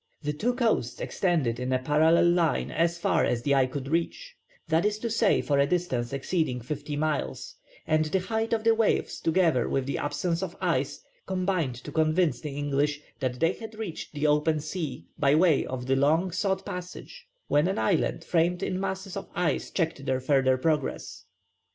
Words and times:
The 0.23 0.33
two 0.33 0.55
coasts 0.55 0.99
extended 0.99 1.59
in 1.59 1.71
a 1.71 1.77
parallel 1.77 2.29
line 2.31 2.71
as 2.71 2.97
far 2.97 3.23
as 3.23 3.43
the 3.43 3.53
eye 3.53 3.67
could 3.67 3.87
reach, 3.87 4.35
that 4.67 4.83
is 4.83 4.97
to 4.97 5.11
say 5.11 5.43
for 5.43 5.59
a 5.59 5.67
distance 5.67 6.11
exceeding 6.11 6.59
fifty 6.59 6.95
miles, 6.95 7.55
and 7.85 8.05
the 8.05 8.17
height 8.19 8.51
of 8.51 8.63
the 8.63 8.73
waves 8.73 9.19
together 9.19 9.69
with 9.69 9.85
the 9.85 9.99
absence 9.99 10.41
of 10.41 10.55
ice 10.59 11.03
combined 11.27 11.75
to 11.83 11.91
convince 11.91 12.41
the 12.41 12.49
English 12.57 12.99
that 13.19 13.39
they 13.39 13.53
had 13.53 13.75
reached 13.75 14.13
the 14.15 14.25
open 14.25 14.59
sea 14.59 15.05
by 15.19 15.35
way 15.35 15.67
of 15.67 15.85
the 15.85 15.95
long 15.95 16.31
sought 16.31 16.65
passage, 16.65 17.27
when 17.47 17.67
an 17.67 17.77
island 17.77 18.23
framed 18.23 18.63
in 18.63 18.79
masses 18.79 19.15
of 19.15 19.29
ice 19.35 19.69
checked 19.69 20.07
their 20.07 20.19
further 20.19 20.57
progress. 20.57 21.25